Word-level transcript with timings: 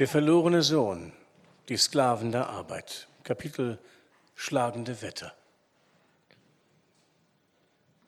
Der 0.00 0.08
verlorene 0.08 0.62
Sohn, 0.62 1.12
die 1.68 1.76
Sklaven 1.76 2.32
der 2.32 2.48
Arbeit. 2.48 3.06
Kapitel 3.22 3.78
Schlagende 4.34 5.00
Wetter. 5.02 5.32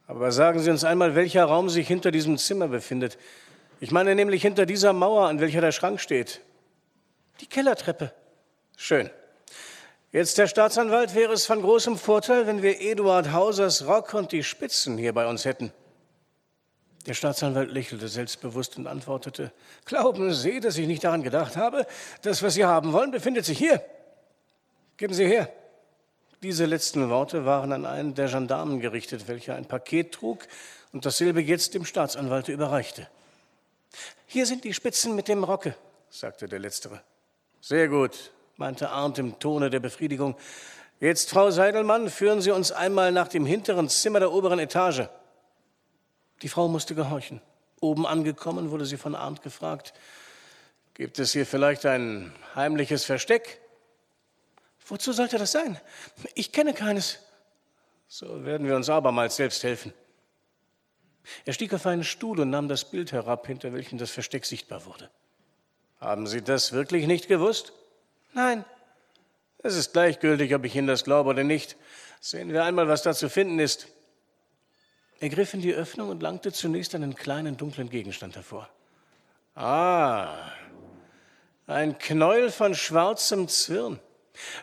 Aber 0.09 0.33
sagen 0.33 0.59
Sie 0.59 0.71
uns 0.71 0.83
einmal, 0.83 1.15
welcher 1.15 1.45
Raum 1.45 1.69
sich 1.71 1.87
hinter 1.87 2.11
diesem 2.11 2.39
Zimmer 2.39 2.67
befindet. 2.67 3.19
Ich 3.79 3.93
meine 3.93 4.17
nämlich 4.17 4.43
hinter 4.43 4.67
dieser 4.67 4.93
Mauer, 4.93 5.29
an 5.29 5.39
welcher 5.39 5.61
der 5.61 5.71
Schrank 5.71 6.01
steht. 6.01 6.41
Die 7.41 7.47
Kellertreppe. 7.47 8.13
Schön. 8.77 9.09
Jetzt, 10.11 10.39
Herr 10.39 10.49
Staatsanwalt, 10.49 11.15
wäre 11.15 11.35
es 11.35 11.47
von 11.47 11.63
großem 11.63 11.99
Vorteil, 11.99 12.49
wenn 12.49 12.63
wir 12.63 12.81
Eduard 12.81 13.31
Hausers 13.33 13.87
Rock 13.87 14.13
und 14.15 14.33
die 14.33 14.43
Spitzen 14.43 14.99
hier 14.99 15.13
bei 15.13 15.29
uns 15.29 15.45
hätten. 15.45 15.73
Der 17.07 17.15
Staatsanwalt 17.15 17.71
lächelte 17.71 18.09
selbstbewusst 18.09 18.77
und 18.77 18.89
antwortete, 18.89 19.53
Glauben 19.85 20.35
Sie, 20.35 20.59
dass 20.59 20.77
ich 20.77 20.89
nicht 20.89 21.05
daran 21.05 21.23
gedacht 21.23 21.57
habe? 21.57 21.87
Das, 22.23 22.43
was 22.43 22.55
Sie 22.55 22.65
haben 22.65 22.93
wollen, 22.93 23.13
befindet 23.13 23.45
sich 23.45 23.59
hier. 23.59 23.83
Geben 24.97 25.15
Sie 25.15 25.25
her. 25.25 25.49
Diese 26.43 26.67
letzten 26.67 27.09
Worte 27.09 27.45
waren 27.45 27.73
an 27.73 27.87
einen 27.87 28.15
der 28.15 28.29
Gendarmen 28.29 28.81
gerichtet, 28.81 29.29
welcher 29.29 29.55
ein 29.55 29.67
Paket 29.67 30.13
trug 30.13 30.47
und 30.93 31.07
dasselbe 31.07 31.41
jetzt 31.41 31.75
dem 31.75 31.85
Staatsanwalt 31.85 32.49
überreichte. 32.49 33.09
Hier 34.27 34.45
sind 34.47 34.65
die 34.65 34.75
Spitzen 34.75 35.15
mit 35.15 35.29
dem 35.29 35.45
Rocke, 35.45 35.77
sagte 36.11 36.49
der 36.49 36.59
Letztere. 36.59 37.01
Sehr 37.61 37.89
gut, 37.89 38.33
meinte 38.57 38.91
Arndt 38.91 39.19
im 39.19 39.39
Tone 39.39 39.71
der 39.71 39.81
Befriedigung. 39.81 40.37
Jetzt, 41.01 41.31
Frau 41.31 41.51
Seidelmann, 41.51 42.11
führen 42.11 42.41
Sie 42.41 42.51
uns 42.51 42.73
einmal 42.73 43.13
nach 43.13 43.29
dem 43.29 43.47
hinteren 43.47 43.89
Zimmer 43.89 44.21
der 44.21 44.33
oberen 44.33 44.59
Etage. 44.59 45.09
Die 46.43 46.49
Frau 46.49 46.69
musste 46.69 46.95
gehorchen. 46.95 47.41
Oben 47.81 48.07
angekommen 48.07 48.71
wurde 48.71 48.87
sie 48.87 48.97
von 48.97 49.15
Arndt 49.15 49.43
gefragt, 49.43 49.93
gibt 50.95 51.19
es 51.19 51.33
hier 51.33 51.47
vielleicht 51.47 51.85
ein 51.85 52.33
heimliches 52.55 53.05
Versteck? 53.05 53.61
Wozu 54.87 55.13
sollte 55.13 55.39
das 55.39 55.53
sein? 55.53 55.79
Ich 56.35 56.53
kenne 56.53 56.73
keines. 56.73 57.19
So 58.09 58.45
werden 58.45 58.67
wir 58.67 58.77
uns 58.77 58.89
abermals 58.89 59.37
selbst 59.37 59.63
helfen. 59.65 59.93
Er 61.45 61.53
stieg 61.53 61.75
auf 61.75 61.87
einen 61.87 62.05
Stuhl 62.05 62.41
und 62.41 62.51
nahm 62.51 62.69
das 62.69 62.89
Bild 62.89 63.13
herab, 63.13 63.47
hinter 63.47 63.73
welchem 63.73 63.99
das 63.99 64.11
Versteck 64.11 64.47
sichtbar 64.47 64.87
wurde. 64.87 65.11
Haben 66.01 66.27
Sie 66.27 66.43
das 66.43 66.73
wirklich 66.73 67.07
nicht 67.07 67.27
gewusst? 67.27 67.73
Nein. 68.33 68.65
Es 69.59 69.75
ist 69.75 69.93
gleichgültig, 69.93 70.55
ob 70.55 70.65
ich 70.65 70.77
Ihnen 70.77 70.87
das 70.87 71.05
glaube 71.05 71.31
oder 71.31 71.43
nicht. 71.43 71.77
Sehen 72.21 72.53
wir 72.53 72.65
einmal, 72.65 72.87
was 72.87 73.03
da 73.03 73.13
zu 73.13 73.29
finden 73.29 73.59
ist. 73.59 73.89
Er 75.19 75.29
griff 75.31 75.55
in 75.55 75.61
die 75.61 75.73
Öffnung 75.73 76.11
und 76.11 76.23
langte 76.23 76.53
zunächst 76.53 76.95
einen 76.95 77.15
kleinen 77.15 77.57
dunklen 77.57 77.89
Gegenstand 77.89 78.37
hervor. 78.37 78.69
Ah, 79.55 80.35
ein 81.67 81.99
Knäuel 81.99 82.51
von 82.51 82.75
schwarzem 82.75 83.49
Zwirn. 83.49 83.99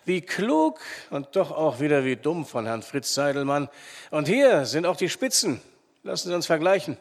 Wie 0.05 0.21
klug 0.21 0.79
und 1.09 1.35
doch 1.35 1.51
auch 1.51 1.79
wieder 1.79 2.05
wie 2.05 2.15
dumm 2.15 2.45
von 2.45 2.67
Herrn 2.67 2.83
Fritz 2.83 3.15
Seidelmann. 3.15 3.69
Und 4.11 4.27
hier 4.27 4.65
sind 4.65 4.85
auch 4.85 4.95
die 4.95 5.09
Spitzen. 5.09 5.59
Lassen 6.03 6.29
Sie 6.29 6.35
uns 6.35 6.45
vergleichen. 6.45 6.97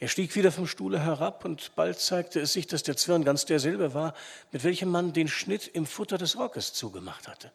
Er 0.00 0.08
stieg 0.08 0.34
wieder 0.34 0.50
vom 0.50 0.66
Stuhle 0.66 1.00
herab 1.00 1.44
und 1.44 1.74
bald 1.76 1.98
zeigte 1.98 2.40
es 2.40 2.52
sich, 2.52 2.66
dass 2.66 2.82
der 2.82 2.96
Zwirn 2.96 3.24
ganz 3.24 3.44
derselbe 3.44 3.94
war, 3.94 4.14
mit 4.50 4.64
welchem 4.64 4.88
man 4.90 5.12
den 5.12 5.28
Schnitt 5.28 5.68
im 5.68 5.86
Futter 5.86 6.18
des 6.18 6.36
Rockes 6.36 6.72
zugemacht 6.72 7.28
hatte. 7.28 7.52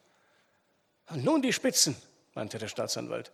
Und 1.10 1.24
nun 1.24 1.42
die 1.42 1.52
Spitzen, 1.52 1.96
meinte 2.34 2.58
der 2.58 2.68
Staatsanwalt. 2.68 3.32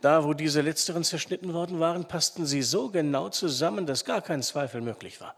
Da, 0.00 0.24
wo 0.24 0.34
diese 0.34 0.60
letzteren 0.60 1.04
zerschnitten 1.04 1.52
worden 1.52 1.80
waren, 1.80 2.06
passten 2.06 2.46
sie 2.46 2.62
so 2.62 2.88
genau 2.88 3.28
zusammen, 3.28 3.86
dass 3.86 4.04
gar 4.04 4.22
kein 4.22 4.42
Zweifel 4.42 4.80
möglich 4.80 5.20
war. 5.20 5.34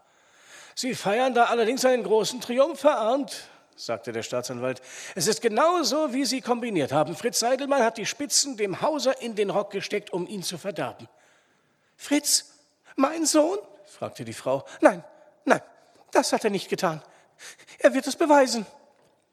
Sie 0.75 0.95
feiern 0.95 1.33
da 1.33 1.45
allerdings 1.45 1.83
einen 1.85 2.03
großen 2.03 2.39
Triumph, 2.41 2.79
verarmt, 2.79 3.43
sagte 3.75 4.11
der 4.11 4.23
Staatsanwalt. 4.23 4.81
Es 5.15 5.27
ist 5.27 5.41
genau 5.41 5.83
so, 5.83 6.13
wie 6.13 6.25
Sie 6.25 6.41
kombiniert 6.41 6.91
haben. 6.91 7.15
Fritz 7.15 7.39
Seidelmann 7.39 7.83
hat 7.83 7.97
die 7.97 8.05
Spitzen 8.05 8.57
dem 8.57 8.81
Hauser 8.81 9.21
in 9.21 9.35
den 9.35 9.49
Rock 9.49 9.71
gesteckt, 9.71 10.11
um 10.11 10.27
ihn 10.27 10.43
zu 10.43 10.57
verderben. 10.57 11.07
Fritz, 11.97 12.53
mein 12.95 13.25
Sohn? 13.25 13.59
fragte 13.85 14.23
die 14.23 14.33
Frau. 14.33 14.65
Nein, 14.79 15.03
nein, 15.45 15.61
das 16.11 16.31
hat 16.31 16.43
er 16.43 16.49
nicht 16.49 16.69
getan. 16.69 17.01
Er 17.79 17.93
wird 17.93 18.07
es 18.07 18.15
beweisen. 18.15 18.65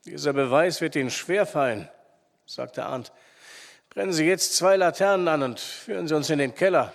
Dieser 0.05 0.33
Beweis 0.33 0.81
wird 0.81 0.97
Ihnen 0.97 1.11
schwerfallen, 1.11 1.89
sagte 2.47 2.85
Arndt. 2.85 3.13
Brennen 3.91 4.13
Sie 4.13 4.27
jetzt 4.27 4.57
zwei 4.57 4.77
Laternen 4.77 5.29
an 5.29 5.43
und 5.43 5.61
führen 5.61 6.07
Sie 6.07 6.15
uns 6.15 6.31
in 6.31 6.39
den 6.39 6.55
Keller. 6.55 6.93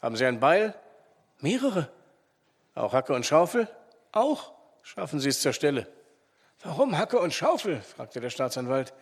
Haben 0.00 0.16
Sie 0.16 0.24
ein 0.24 0.40
Beil? 0.40 0.74
Mehrere. 1.40 1.88
Auch 2.74 2.92
Hacke 2.92 3.12
und 3.12 3.26
Schaufel? 3.26 3.68
Auch. 4.12 4.52
Schaffen 4.82 5.20
Sie 5.20 5.28
es 5.28 5.40
zur 5.40 5.52
Stelle. 5.52 5.86
Warum 6.62 6.96
Hacke 6.96 7.18
und 7.18 7.34
Schaufel? 7.34 7.80
fragte 7.80 8.20
der 8.20 8.30
Staatsanwalt. 8.30 8.92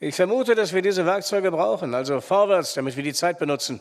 Ich 0.00 0.14
vermute, 0.14 0.54
dass 0.54 0.72
wir 0.72 0.82
diese 0.82 1.06
Werkzeuge 1.06 1.50
brauchen, 1.50 1.94
also 1.94 2.20
vorwärts, 2.20 2.74
damit 2.74 2.96
wir 2.96 3.02
die 3.02 3.14
Zeit 3.14 3.38
benutzen. 3.38 3.80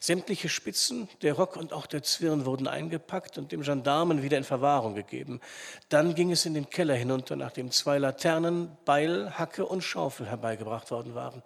Sämtliche 0.00 0.48
Spitzen, 0.48 1.08
der 1.22 1.34
Rock 1.34 1.56
und 1.56 1.72
auch 1.72 1.86
der 1.86 2.02
Zwirn 2.02 2.46
wurden 2.46 2.66
eingepackt 2.66 3.38
und 3.38 3.52
dem 3.52 3.62
Gendarmen 3.62 4.22
wieder 4.22 4.38
in 4.38 4.44
Verwahrung 4.44 4.94
gegeben. 4.94 5.40
Dann 5.88 6.14
ging 6.14 6.32
es 6.32 6.46
in 6.46 6.54
den 6.54 6.70
Keller 6.70 6.94
hinunter, 6.94 7.36
nachdem 7.36 7.70
zwei 7.70 7.98
Laternen, 7.98 8.76
Beil, 8.84 9.38
Hacke 9.38 9.66
und 9.66 9.82
Schaufel 9.82 10.26
herbeigebracht 10.26 10.90
worden 10.90 11.14
waren. 11.14 11.42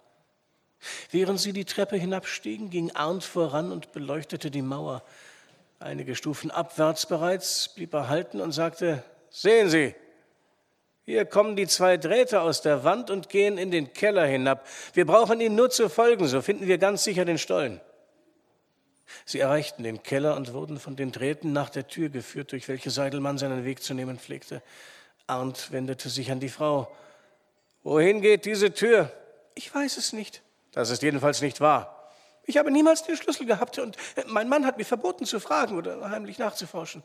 Während 1.10 1.40
sie 1.40 1.52
die 1.52 1.64
Treppe 1.64 1.96
hinabstiegen, 1.96 2.70
ging 2.70 2.90
Arndt 2.92 3.24
voran 3.24 3.72
und 3.72 3.92
beleuchtete 3.92 4.50
die 4.50 4.62
Mauer. 4.62 5.02
Einige 5.78 6.14
Stufen 6.14 6.50
abwärts 6.50 7.06
bereits 7.06 7.70
blieb 7.74 7.92
er 7.94 8.08
halten 8.08 8.40
und 8.40 8.52
sagte, 8.52 9.02
Sehen 9.30 9.70
Sie, 9.70 9.94
hier 11.04 11.24
kommen 11.24 11.56
die 11.56 11.66
zwei 11.66 11.96
Drähte 11.96 12.40
aus 12.40 12.62
der 12.62 12.84
Wand 12.84 13.10
und 13.10 13.28
gehen 13.28 13.58
in 13.58 13.70
den 13.70 13.92
Keller 13.92 14.26
hinab. 14.26 14.66
Wir 14.92 15.06
brauchen 15.06 15.40
ihnen 15.40 15.54
nur 15.54 15.70
zu 15.70 15.88
folgen, 15.88 16.26
so 16.26 16.42
finden 16.42 16.66
wir 16.66 16.78
ganz 16.78 17.04
sicher 17.04 17.24
den 17.24 17.38
Stollen. 17.38 17.80
Sie 19.24 19.40
erreichten 19.40 19.82
den 19.82 20.02
Keller 20.02 20.36
und 20.36 20.52
wurden 20.52 20.78
von 20.78 20.96
den 20.96 21.12
Drähten 21.12 21.52
nach 21.52 21.70
der 21.70 21.88
Tür 21.88 22.08
geführt, 22.08 22.52
durch 22.52 22.68
welche 22.68 22.90
Seidelmann 22.90 23.38
seinen 23.38 23.64
Weg 23.64 23.82
zu 23.82 23.94
nehmen 23.94 24.18
pflegte. 24.18 24.62
Arndt 25.26 25.72
wendete 25.72 26.08
sich 26.08 26.30
an 26.30 26.40
die 26.40 26.48
Frau. 26.48 26.90
Wohin 27.82 28.20
geht 28.20 28.44
diese 28.44 28.72
Tür? 28.72 29.12
Ich 29.54 29.74
weiß 29.74 29.96
es 29.96 30.12
nicht. 30.12 30.42
Das 30.72 30.90
ist 30.90 31.02
jedenfalls 31.02 31.40
nicht 31.40 31.60
wahr. 31.60 32.10
Ich 32.44 32.56
habe 32.56 32.70
niemals 32.70 33.04
den 33.04 33.16
Schlüssel 33.16 33.46
gehabt 33.46 33.78
und 33.78 33.96
mein 34.26 34.48
Mann 34.48 34.66
hat 34.66 34.76
mir 34.76 34.84
verboten 34.84 35.24
zu 35.24 35.40
fragen 35.40 35.76
oder 35.76 36.10
heimlich 36.10 36.38
nachzuforschen. 36.38 37.02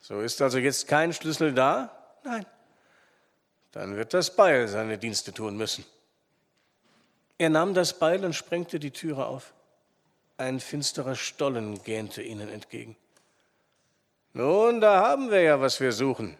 So 0.00 0.20
ist 0.20 0.40
also 0.42 0.58
jetzt 0.58 0.86
kein 0.86 1.12
Schlüssel 1.12 1.54
da? 1.54 1.90
Nein. 2.24 2.46
Dann 3.72 3.96
wird 3.96 4.14
das 4.14 4.36
Beil 4.36 4.68
seine 4.68 4.98
Dienste 4.98 5.32
tun 5.32 5.56
müssen. 5.56 5.84
Er 7.38 7.50
nahm 7.50 7.74
das 7.74 7.98
Beil 7.98 8.24
und 8.24 8.34
sprengte 8.34 8.78
die 8.78 8.92
Türe 8.92 9.26
auf. 9.26 9.52
Ein 10.36 10.58
finsterer 10.60 11.14
Stollen 11.14 11.82
gähnte 11.84 12.22
ihnen 12.22 12.48
entgegen. 12.48 12.96
Nun, 14.32 14.80
da 14.80 15.00
haben 15.00 15.30
wir 15.30 15.42
ja, 15.42 15.60
was 15.60 15.80
wir 15.80 15.92
suchen. 15.92 16.36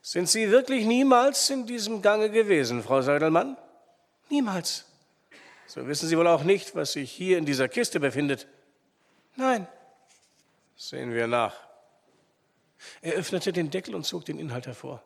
Sind 0.00 0.28
Sie 0.28 0.50
wirklich 0.50 0.86
niemals 0.86 1.50
in 1.50 1.66
diesem 1.66 2.00
Gange 2.00 2.30
gewesen, 2.30 2.82
Frau 2.82 3.02
Seidelmann? 3.02 3.58
Niemals. 4.30 4.86
So 5.66 5.86
wissen 5.86 6.08
Sie 6.08 6.16
wohl 6.16 6.26
auch 6.26 6.44
nicht, 6.44 6.74
was 6.74 6.92
sich 6.92 7.10
hier 7.10 7.38
in 7.38 7.44
dieser 7.44 7.68
Kiste 7.68 8.00
befindet? 8.00 8.46
Nein. 9.34 9.66
Sehen 10.76 11.12
wir 11.12 11.26
nach. 11.26 11.56
Er 13.02 13.14
öffnete 13.14 13.52
den 13.52 13.70
Deckel 13.70 13.94
und 13.94 14.04
zog 14.04 14.24
den 14.24 14.38
Inhalt 14.38 14.66
hervor. 14.66 15.02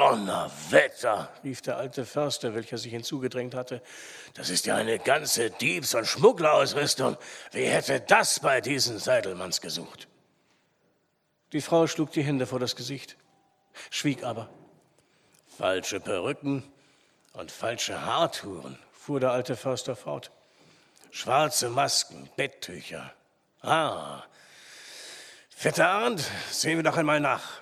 Donnerwetter, 0.00 1.28
rief 1.44 1.60
der 1.60 1.76
alte 1.76 2.06
Förster, 2.06 2.54
welcher 2.54 2.78
sich 2.78 2.90
hinzugedrängt 2.90 3.54
hatte. 3.54 3.82
Das 4.32 4.48
ist 4.48 4.64
ja 4.64 4.74
eine 4.74 4.98
ganze 4.98 5.50
Diebs- 5.50 5.94
und 5.94 6.06
Schmugglerausrüstung. 6.06 7.18
Wie 7.52 7.66
hätte 7.66 8.00
das 8.00 8.40
bei 8.40 8.62
diesen 8.62 8.98
Seidelmanns 8.98 9.60
gesucht? 9.60 10.08
Die 11.52 11.60
Frau 11.60 11.86
schlug 11.86 12.12
die 12.12 12.22
Hände 12.22 12.46
vor 12.46 12.58
das 12.58 12.76
Gesicht, 12.76 13.18
schwieg 13.90 14.24
aber. 14.24 14.48
Falsche 15.58 16.00
Perücken 16.00 16.62
und 17.34 17.52
falsche 17.52 18.00
Haartouren, 18.00 18.78
fuhr 18.94 19.20
der 19.20 19.32
alte 19.32 19.54
Förster 19.54 19.96
fort. 19.96 20.30
Schwarze 21.10 21.68
Masken, 21.68 22.30
Betttücher. 22.36 23.12
Ah, 23.60 24.22
Vetter 25.50 25.90
Arndt, 25.90 26.24
sehen 26.50 26.78
wir 26.78 26.84
doch 26.84 26.96
einmal 26.96 27.20
nach. 27.20 27.60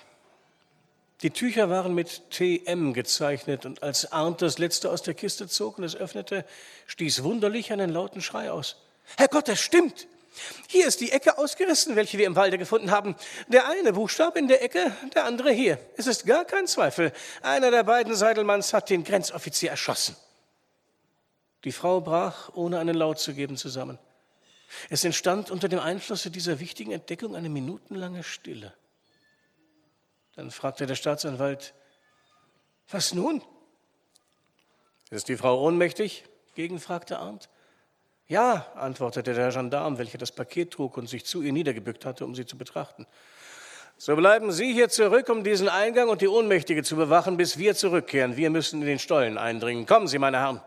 Die 1.23 1.31
Tücher 1.31 1.69
waren 1.69 1.94
mit 1.94 2.31
TM 2.31 2.93
gezeichnet 2.93 3.67
und 3.67 3.82
als 3.82 4.12
Arndt 4.12 4.41
das 4.41 4.59
letzte 4.59 4.91
aus 4.91 5.03
der 5.03 5.15
Kiste 5.15 5.49
zog 5.49 5.79
und 5.79 5.85
es 5.85 5.97
öffnete, 5.97 6.44
stieß 6.87 7.25
wunderlich 7.25 7.73
einen 7.73 7.91
lauten 7.91 8.23
Schrei 8.23 8.53
aus. 8.53 8.76
Herrgott, 9.17 9.49
das 9.49 9.61
stimmt! 9.61 10.06
Hier 10.69 10.87
ist 10.87 11.00
die 11.00 11.11
Ecke 11.11 11.37
ausgerissen, 11.38 11.97
welche 11.97 12.19
wir 12.19 12.26
im 12.26 12.37
Walde 12.37 12.59
gefunden 12.59 12.93
haben. 12.93 13.17
Der 13.49 13.69
eine 13.69 13.93
Buchstabe 13.93 14.38
in 14.38 14.47
der 14.47 14.62
Ecke, 14.62 14.94
der 15.15 15.25
andere 15.25 15.50
hier. 15.50 15.81
Es 15.97 16.06
ist 16.06 16.26
gar 16.26 16.44
kein 16.44 16.69
Zweifel. 16.69 17.12
Einer 17.43 17.73
der 17.73 17.82
beiden 17.82 18.15
Seidelmanns 18.15 18.73
hat 18.73 18.88
den 18.88 19.03
Grenzoffizier 19.03 19.70
erschossen. 19.70 20.17
Die 21.65 21.73
Frau 21.73 22.00
brach, 22.00 22.50
ohne 22.55 22.79
einen 22.79 22.94
Laut 22.94 23.19
zu 23.19 23.35
geben, 23.35 23.56
zusammen. 23.56 23.99
Es 24.91 25.03
entstand 25.05 25.50
unter 25.50 25.69
dem 25.69 25.81
Einflusse 25.81 26.31
dieser 26.31 26.61
wichtigen 26.61 26.93
Entdeckung 26.93 27.35
eine 27.35 27.49
minutenlange 27.49 28.23
Stille. 28.23 28.73
Dann 30.38 30.52
fragte 30.52 30.87
der 30.87 30.94
Staatsanwalt, 30.94 31.75
was 32.93 33.12
nun? 33.12 33.43
Ist 35.11 35.26
die 35.26 35.37
Frau 35.37 35.61
ohnmächtig? 35.67 36.26
gegenfragte 36.55 37.19
Arndt. 37.19 37.49
Ja, 38.29 38.69
antwortete 38.76 39.35
der 39.35 39.50
Gendarm, 39.50 39.99
welcher 39.99 40.17
das 40.17 40.31
Paket 40.31 40.70
trug 40.70 40.96
und 40.96 41.08
sich 41.08 41.25
zu 41.25 41.43
ihr 41.43 41.52
niedergebückt 41.52 42.05
hatte, 42.05 42.25
um 42.25 42.37
sie 42.37 42.46
zu 42.46 42.56
betrachten. 42.56 43.05
So 43.96 44.14
bleiben 44.14 44.52
Sie 44.52 44.73
hier 44.73 44.88
zurück, 44.88 45.29
um 45.29 45.43
diesen 45.43 45.69
Eingang 45.69 46.08
und 46.08 46.20
die 46.20 46.29
Ohnmächtige 46.29 46.84
zu 46.84 46.94
bewachen, 46.94 47.37
bis 47.37 47.58
wir 47.58 47.75
zurückkehren. 47.75 48.37
Wir 48.37 48.50
müssen 48.50 48.81
in 48.81 48.87
den 48.87 49.00
Stollen 49.00 49.38
eindringen. 49.38 49.87
Kommen 49.87 50.06
Sie, 50.06 50.20
meine 50.20 50.38
Herren. 50.38 50.61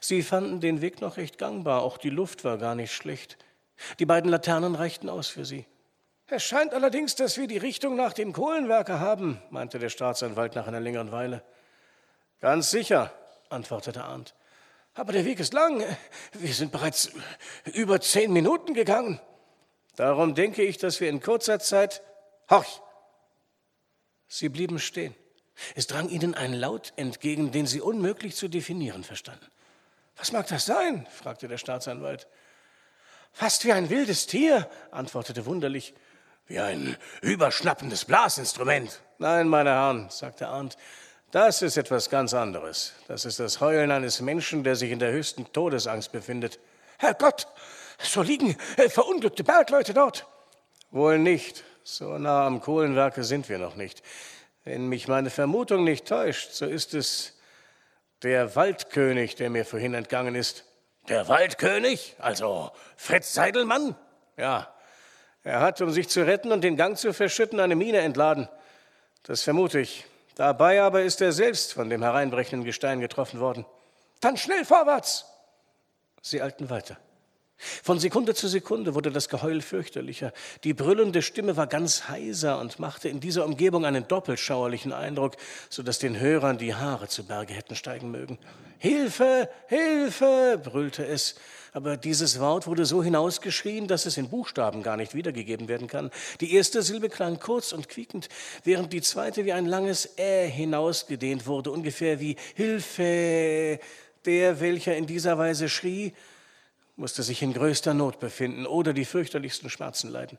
Sie 0.00 0.22
fanden 0.22 0.60
den 0.60 0.80
Weg 0.80 1.02
noch 1.02 1.18
recht 1.18 1.36
gangbar, 1.36 1.82
auch 1.82 1.98
die 1.98 2.08
Luft 2.08 2.44
war 2.44 2.56
gar 2.56 2.74
nicht 2.74 2.94
schlecht. 2.94 3.36
Die 3.98 4.06
beiden 4.06 4.30
Laternen 4.30 4.74
reichten 4.74 5.10
aus 5.10 5.28
für 5.28 5.44
sie. 5.44 5.66
Es 6.30 6.44
scheint 6.44 6.74
allerdings, 6.74 7.14
dass 7.14 7.38
wir 7.38 7.46
die 7.46 7.56
Richtung 7.56 7.96
nach 7.96 8.12
dem 8.12 8.34
Kohlenwerker 8.34 9.00
haben, 9.00 9.40
meinte 9.48 9.78
der 9.78 9.88
Staatsanwalt 9.88 10.54
nach 10.54 10.66
einer 10.66 10.80
längeren 10.80 11.10
Weile. 11.10 11.42
Ganz 12.40 12.70
sicher, 12.70 13.12
antwortete 13.48 14.04
Arndt. 14.04 14.34
Aber 14.92 15.12
der 15.12 15.24
Weg 15.24 15.40
ist 15.40 15.54
lang. 15.54 15.82
Wir 16.34 16.52
sind 16.52 16.70
bereits 16.70 17.10
über 17.72 18.00
zehn 18.00 18.30
Minuten 18.30 18.74
gegangen. 18.74 19.20
Darum 19.96 20.34
denke 20.34 20.62
ich, 20.62 20.76
dass 20.76 21.00
wir 21.00 21.08
in 21.08 21.20
kurzer 21.20 21.60
Zeit. 21.60 22.02
Horch! 22.50 22.82
Sie 24.26 24.50
blieben 24.50 24.78
stehen. 24.78 25.14
Es 25.76 25.86
drang 25.86 26.10
ihnen 26.10 26.34
ein 26.34 26.52
Laut 26.52 26.92
entgegen, 26.96 27.52
den 27.52 27.66
sie 27.66 27.80
unmöglich 27.80 28.36
zu 28.36 28.48
definieren 28.48 29.02
verstanden. 29.02 29.46
Was 30.16 30.32
mag 30.32 30.46
das 30.48 30.66
sein? 30.66 31.06
fragte 31.10 31.48
der 31.48 31.58
Staatsanwalt. 31.58 32.28
Fast 33.32 33.64
wie 33.64 33.72
ein 33.72 33.88
wildes 33.88 34.26
Tier, 34.26 34.68
antwortete 34.90 35.46
wunderlich. 35.46 35.94
Wie 36.48 36.58
ein 36.58 36.96
überschnappendes 37.20 38.06
Blasinstrument. 38.06 39.00
Nein, 39.18 39.48
meine 39.48 39.70
Herren, 39.70 40.08
sagte 40.08 40.48
Arndt, 40.48 40.78
das 41.30 41.60
ist 41.60 41.76
etwas 41.76 42.08
ganz 42.08 42.32
anderes. 42.32 42.94
Das 43.06 43.26
ist 43.26 43.38
das 43.38 43.60
Heulen 43.60 43.90
eines 43.90 44.22
Menschen, 44.22 44.64
der 44.64 44.74
sich 44.74 44.90
in 44.90 44.98
der 44.98 45.12
höchsten 45.12 45.52
Todesangst 45.52 46.10
befindet. 46.10 46.58
Herrgott, 46.96 47.46
so 47.98 48.22
liegen 48.22 48.56
äh, 48.78 48.88
verunglückte 48.88 49.44
Bergleute 49.44 49.92
dort. 49.92 50.26
Wohl 50.90 51.18
nicht. 51.18 51.64
So 51.84 52.16
nah 52.16 52.46
am 52.46 52.62
Kohlenwerke 52.62 53.24
sind 53.24 53.50
wir 53.50 53.58
noch 53.58 53.76
nicht. 53.76 54.02
Wenn 54.64 54.88
mich 54.88 55.06
meine 55.06 55.28
Vermutung 55.28 55.84
nicht 55.84 56.08
täuscht, 56.08 56.52
so 56.52 56.64
ist 56.64 56.94
es 56.94 57.38
der 58.22 58.56
Waldkönig, 58.56 59.34
der 59.34 59.50
mir 59.50 59.66
vorhin 59.66 59.92
entgangen 59.92 60.34
ist. 60.34 60.64
Der 61.08 61.28
Waldkönig? 61.28 62.16
Also 62.18 62.72
Fritz 62.96 63.34
Seidelmann? 63.34 63.94
Ja. 64.38 64.72
Er 65.48 65.60
hat, 65.60 65.80
um 65.80 65.90
sich 65.90 66.10
zu 66.10 66.26
retten 66.26 66.52
und 66.52 66.62
den 66.62 66.76
Gang 66.76 66.98
zu 66.98 67.14
verschütten, 67.14 67.58
eine 67.58 67.74
Mine 67.74 68.00
entladen. 68.00 68.50
Das 69.22 69.42
vermute 69.42 69.80
ich. 69.80 70.04
Dabei 70.34 70.82
aber 70.82 71.04
ist 71.04 71.22
er 71.22 71.32
selbst 71.32 71.72
von 71.72 71.88
dem 71.88 72.02
hereinbrechenden 72.02 72.66
Gestein 72.66 73.00
getroffen 73.00 73.40
worden. 73.40 73.64
Dann 74.20 74.36
schnell 74.36 74.66
vorwärts! 74.66 75.24
Sie 76.20 76.42
eilten 76.42 76.68
weiter. 76.68 76.98
Von 77.58 77.98
Sekunde 77.98 78.34
zu 78.34 78.46
Sekunde 78.46 78.94
wurde 78.94 79.10
das 79.10 79.28
Geheul 79.28 79.62
fürchterlicher. 79.62 80.32
Die 80.62 80.74
brüllende 80.74 81.22
Stimme 81.22 81.56
war 81.56 81.66
ganz 81.66 82.08
heiser 82.08 82.60
und 82.60 82.78
machte 82.78 83.08
in 83.08 83.18
dieser 83.18 83.44
Umgebung 83.44 83.84
einen 83.84 84.06
doppelt 84.06 84.38
schauerlichen 84.38 84.92
Eindruck, 84.92 85.36
so 85.68 85.82
dass 85.82 85.98
den 85.98 86.20
Hörern 86.20 86.58
die 86.58 86.74
Haare 86.74 87.08
zu 87.08 87.24
Berge 87.24 87.54
hätten 87.54 87.74
steigen 87.74 88.12
mögen. 88.12 88.38
Hilfe, 88.78 89.50
Hilfe, 89.66 90.60
brüllte 90.62 91.04
es. 91.04 91.34
Aber 91.72 91.96
dieses 91.96 92.38
Wort 92.38 92.68
wurde 92.68 92.86
so 92.86 93.02
hinausgeschrien, 93.02 93.88
dass 93.88 94.06
es 94.06 94.16
in 94.16 94.28
Buchstaben 94.28 94.84
gar 94.84 94.96
nicht 94.96 95.14
wiedergegeben 95.14 95.66
werden 95.66 95.88
kann. 95.88 96.12
Die 96.40 96.54
erste 96.54 96.82
Silbe 96.82 97.08
klang 97.08 97.40
kurz 97.40 97.72
und 97.72 97.88
quiekend, 97.88 98.28
während 98.62 98.92
die 98.92 99.02
zweite 99.02 99.44
wie 99.44 99.52
ein 99.52 99.66
langes 99.66 100.16
Ä 100.16 100.48
hinausgedehnt 100.48 101.46
wurde, 101.46 101.72
ungefähr 101.72 102.20
wie 102.20 102.36
Hilfe. 102.54 103.80
Der, 104.24 104.60
welcher 104.60 104.96
in 104.96 105.06
dieser 105.06 105.38
Weise 105.38 105.68
schrie, 105.68 106.12
musste 106.98 107.22
sich 107.22 107.42
in 107.42 107.54
größter 107.54 107.94
Not 107.94 108.18
befinden 108.18 108.66
oder 108.66 108.92
die 108.92 109.04
fürchterlichsten 109.04 109.70
Schmerzen 109.70 110.10
leiden. 110.10 110.36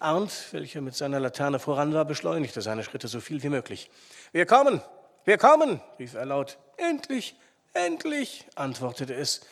Arndt, 0.00 0.48
welcher 0.50 0.80
mit 0.80 0.94
seiner 0.94 1.20
Laterne 1.20 1.58
voran 1.58 1.94
war, 1.94 2.04
beschleunigte 2.04 2.60
seine 2.60 2.82
Schritte 2.82 3.08
so 3.08 3.20
viel 3.20 3.42
wie 3.42 3.48
möglich. 3.48 3.88
Wir 4.32 4.46
kommen, 4.46 4.82
wir 5.24 5.38
kommen, 5.38 5.80
rief 5.98 6.14
er 6.14 6.26
laut. 6.26 6.58
Endlich, 6.76 7.36
endlich, 7.72 8.44
antwortete 8.56 9.14
es. 9.14 9.42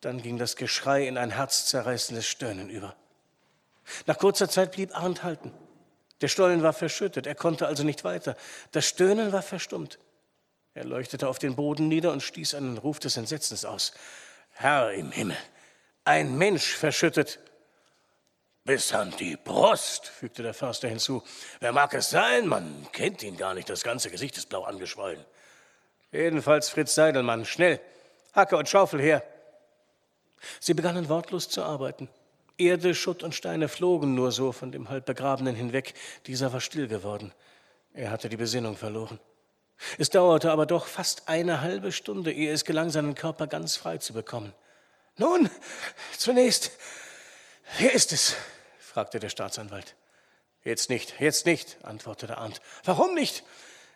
Dann 0.00 0.20
ging 0.20 0.36
das 0.36 0.56
Geschrei 0.56 1.06
in 1.06 1.16
ein 1.16 1.30
herzzerreißendes 1.30 2.26
Stöhnen 2.26 2.68
über. 2.68 2.96
Nach 4.06 4.18
kurzer 4.18 4.48
Zeit 4.48 4.72
blieb 4.72 4.94
Arndt 4.98 5.22
halten. 5.22 5.52
Der 6.22 6.28
Stollen 6.28 6.62
war 6.62 6.72
verschüttet, 6.72 7.26
er 7.26 7.34
konnte 7.34 7.66
also 7.66 7.84
nicht 7.84 8.02
weiter. 8.02 8.36
Das 8.72 8.84
Stöhnen 8.86 9.32
war 9.32 9.42
verstummt. 9.42 9.98
Er 10.74 10.84
leuchtete 10.84 11.28
auf 11.28 11.38
den 11.38 11.54
Boden 11.54 11.88
nieder 11.88 12.12
und 12.12 12.22
stieß 12.22 12.54
einen 12.54 12.78
Ruf 12.78 12.98
des 12.98 13.16
Entsetzens 13.16 13.64
aus. 13.64 13.92
Herr 14.58 14.92
im 14.92 15.12
Himmel, 15.12 15.36
ein 16.04 16.38
Mensch 16.38 16.74
verschüttet. 16.74 17.38
Bis 18.64 18.92
an 18.94 19.12
die 19.18 19.36
Brust, 19.36 20.06
fügte 20.06 20.42
der 20.42 20.54
Förster 20.54 20.88
hinzu. 20.88 21.22
Wer 21.60 21.72
mag 21.72 21.92
es 21.92 22.08
sein? 22.08 22.48
Man 22.48 22.88
kennt 22.92 23.22
ihn 23.22 23.36
gar 23.36 23.52
nicht. 23.52 23.68
Das 23.68 23.84
ganze 23.84 24.10
Gesicht 24.10 24.36
ist 24.38 24.48
blau 24.48 24.64
angeschwollen. 24.64 25.22
Jedenfalls 26.10 26.70
Fritz 26.70 26.94
Seidelmann. 26.94 27.44
Schnell, 27.44 27.80
Hacke 28.32 28.56
und 28.56 28.66
Schaufel 28.68 29.00
her. 29.00 29.22
Sie 30.58 30.72
begannen 30.72 31.10
wortlos 31.10 31.50
zu 31.50 31.62
arbeiten. 31.62 32.08
Erde, 32.56 32.94
Schutt 32.94 33.22
und 33.22 33.34
Steine 33.34 33.68
flogen 33.68 34.14
nur 34.14 34.32
so 34.32 34.52
von 34.52 34.72
dem 34.72 34.88
halb 34.88 35.04
Begrabenen 35.04 35.54
hinweg. 35.54 35.92
Dieser 36.26 36.52
war 36.54 36.60
still 36.60 36.88
geworden. 36.88 37.32
Er 37.92 38.10
hatte 38.10 38.30
die 38.30 38.38
Besinnung 38.38 38.76
verloren. 38.76 39.20
Es 39.98 40.10
dauerte 40.10 40.50
aber 40.50 40.66
doch 40.66 40.86
fast 40.86 41.28
eine 41.28 41.60
halbe 41.60 41.92
Stunde, 41.92 42.32
ehe 42.32 42.52
es 42.52 42.64
gelang, 42.64 42.90
seinen 42.90 43.14
Körper 43.14 43.46
ganz 43.46 43.76
frei 43.76 43.98
zu 43.98 44.12
bekommen. 44.12 44.52
Nun, 45.16 45.50
zunächst, 46.16 46.72
wer 47.78 47.92
ist 47.92 48.12
es? 48.12 48.36
fragte 48.78 49.18
der 49.18 49.28
Staatsanwalt. 49.28 49.94
Jetzt 50.64 50.90
nicht, 50.90 51.20
jetzt 51.20 51.46
nicht, 51.46 51.76
antwortete 51.82 52.38
Arndt. 52.38 52.60
Warum 52.84 53.14
nicht? 53.14 53.44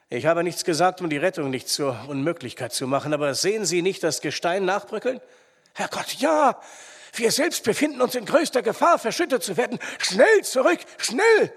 Ich 0.09 0.27
habe 0.27 0.43
nichts 0.43 0.65
gesagt, 0.65 1.01
um 1.01 1.09
die 1.09 1.17
Rettung 1.17 1.51
nicht 1.51 1.69
zur 1.69 2.09
Unmöglichkeit 2.09 2.73
zu 2.73 2.87
machen, 2.87 3.15
aber 3.15 3.35
sehen 3.35 3.65
Sie 3.65 3.81
nicht 3.83 4.03
das 4.03 4.21
Gestein 4.21 4.65
nachbröckeln? 4.65 5.21
Herrgott, 5.75 6.15
ja! 6.19 6.61
Wir 7.15 7.33
selbst 7.33 7.65
befinden 7.65 8.01
uns 8.01 8.15
in 8.15 8.25
größter 8.25 8.63
Gefahr, 8.63 8.99
verschüttet 8.99 9.43
zu 9.43 9.57
werden. 9.57 9.79
Schnell 9.99 10.43
zurück, 10.43 10.81
schnell! 10.99 11.53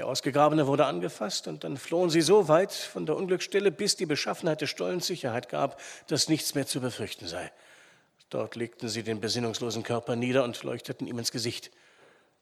Der 0.00 0.06
Ausgegrabene 0.06 0.66
wurde 0.66 0.86
angefasst 0.86 1.46
und 1.46 1.62
dann 1.62 1.76
flohen 1.76 2.08
sie 2.08 2.22
so 2.22 2.48
weit 2.48 2.72
von 2.72 3.04
der 3.04 3.16
Unglücksstelle, 3.16 3.70
bis 3.70 3.96
die 3.96 4.06
Beschaffenheit 4.06 4.62
des 4.62 4.70
Stollens 4.70 5.06
Sicherheit 5.06 5.50
gab, 5.50 5.78
dass 6.06 6.30
nichts 6.30 6.54
mehr 6.54 6.66
zu 6.66 6.80
befürchten 6.80 7.26
sei. 7.26 7.52
Dort 8.30 8.56
legten 8.56 8.88
sie 8.88 9.02
den 9.02 9.20
besinnungslosen 9.20 9.82
Körper 9.82 10.16
nieder 10.16 10.42
und 10.44 10.62
leuchteten 10.62 11.06
ihm 11.06 11.18
ins 11.18 11.32
Gesicht. 11.32 11.70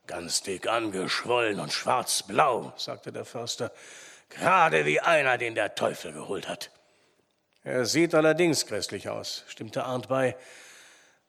Ganz 0.07 0.45
dick 0.45 0.69
angeschwollen 0.69 1.59
und 1.59 1.73
schwarzblau, 1.73 2.73
sagte 2.77 3.11
der 3.11 3.25
Förster, 3.25 3.73
gerade 4.29 4.87
wie 4.87 5.00
einer, 5.00 5.37
den 5.37 5.57
der 5.57 5.75
Teufel 5.75 6.12
geholt 6.12 6.49
hat. 6.49 6.71
Er 7.65 7.87
sieht 7.87 8.15
allerdings 8.15 8.67
grässlich 8.67 9.09
aus, 9.09 9.43
stimmte 9.49 9.83
Arndt 9.83 10.07
bei. 10.07 10.37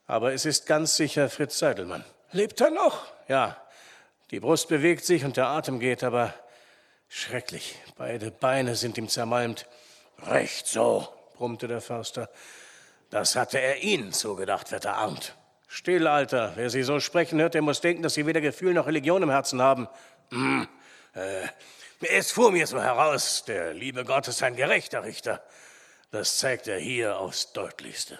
Aber 0.05 0.31
es 0.31 0.45
ist 0.45 0.67
ganz 0.67 0.95
sicher 0.95 1.27
Fritz 1.27 1.57
Seidelmann. 1.57 2.05
Lebt 2.31 2.61
er 2.61 2.69
noch? 2.69 3.07
Ja, 3.27 3.57
die 4.31 4.39
Brust 4.39 4.67
bewegt 4.67 5.05
sich 5.05 5.25
und 5.25 5.37
der 5.37 5.47
Atem 5.47 5.79
geht, 5.79 6.03
aber 6.03 6.33
schrecklich. 7.07 7.75
Beide 7.97 8.31
Beine 8.31 8.75
sind 8.75 8.97
ihm 8.97 9.09
zermalmt. 9.09 9.67
Recht 10.19 10.67
so, 10.67 11.07
brummte 11.35 11.67
der 11.67 11.81
Förster. 11.81 12.29
Das 13.09 13.35
hatte 13.35 13.59
er 13.59 13.81
Ihnen 13.81 14.13
zugedacht, 14.13 14.69
Vetter 14.69 14.95
Arndt. 14.95 15.35
Still, 15.67 16.07
Alter. 16.07 16.53
Wer 16.55 16.69
Sie 16.69 16.83
so 16.83 16.99
sprechen 16.99 17.39
hört, 17.39 17.53
der 17.53 17.61
muss 17.61 17.81
denken, 17.81 18.03
dass 18.03 18.13
Sie 18.13 18.25
weder 18.25 18.41
Gefühl 18.41 18.73
noch 18.73 18.85
Religion 18.85 19.23
im 19.23 19.29
Herzen 19.29 19.61
haben. 19.61 19.87
Hm, 20.29 20.67
äh, 21.13 21.47
es 22.01 22.31
fuhr 22.31 22.51
mir 22.51 22.67
so 22.67 22.81
heraus, 22.81 23.43
der 23.45 23.73
liebe 23.73 24.05
Gott 24.05 24.27
ist 24.27 24.43
ein 24.43 24.55
gerechter 24.55 25.03
Richter. 25.03 25.43
Das 26.11 26.37
zeigt 26.37 26.67
er 26.67 26.79
hier 26.79 27.17
aufs 27.17 27.51
deutlichste. 27.53 28.19